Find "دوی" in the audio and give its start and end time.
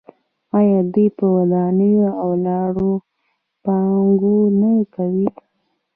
0.93-1.07